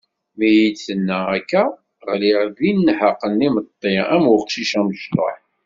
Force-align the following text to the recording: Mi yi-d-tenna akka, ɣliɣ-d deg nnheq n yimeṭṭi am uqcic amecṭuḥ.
Mi 0.37 0.47
yi-d-tenna 0.55 1.19
akka, 1.37 1.63
ɣliɣ-d 2.09 2.49
deg 2.57 2.67
nnheq 2.75 3.21
n 3.33 3.43
yimeṭṭi 3.45 3.93
am 4.15 4.25
uqcic 4.35 4.71
amecṭuḥ. 4.79 5.37